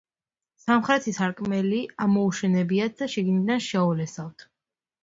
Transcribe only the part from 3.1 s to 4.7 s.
შიგნიდან შეულესავთ.